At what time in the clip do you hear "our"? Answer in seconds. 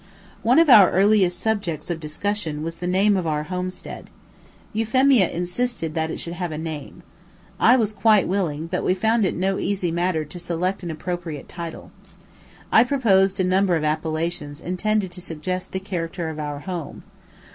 0.67-0.89, 3.27-3.43, 16.39-16.61